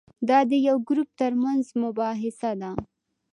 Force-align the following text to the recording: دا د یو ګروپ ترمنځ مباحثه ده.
دا 0.29 0.39
د 0.49 0.51
یو 0.67 0.77
ګروپ 0.87 1.09
ترمنځ 1.19 1.63
مباحثه 1.81 2.51
ده. 2.61 2.71